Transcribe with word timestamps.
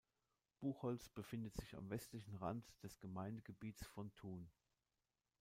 Buchholz 0.61 1.09
befindet 1.09 1.53
sich 1.55 1.75
am 1.75 1.87
westlichen 1.91 2.33
Rand 2.37 2.65
des 2.81 2.99
Gemeindegebiets 2.99 3.85
von 3.85 4.11
Thun. 4.15 4.49